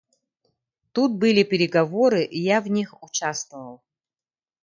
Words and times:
Тут 0.93 1.11
были 1.17 1.43
переговоры, 1.43 2.23
и 2.23 2.39
я 2.39 2.59
в 2.59 2.67
них 2.71 3.03
участвовал. 3.03 3.83